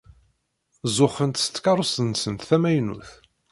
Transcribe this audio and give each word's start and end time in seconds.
Zuxxent 0.95 1.41
s 1.43 1.45
tkeṛṛust-nsent 1.47 2.45
tamaynut. 2.49 3.09